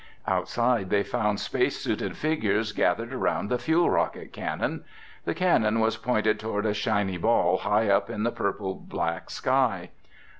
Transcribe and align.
Outside 0.25 0.89
they 0.89 1.03
found 1.03 1.39
space 1.39 1.77
suited 1.77 2.17
figures 2.17 2.71
gathered 2.71 3.13
around 3.13 3.49
the 3.49 3.59
fuel 3.59 3.87
rocket 3.91 4.33
cannon. 4.33 4.83
The 5.25 5.35
cannon 5.35 5.79
was 5.79 5.95
pointed 5.95 6.39
toward 6.39 6.65
a 6.65 6.73
shiny 6.73 7.17
ball 7.17 7.57
high 7.57 7.87
up 7.87 8.09
in 8.09 8.23
the 8.23 8.31
purple 8.31 8.73
black 8.73 9.29
sky. 9.29 9.91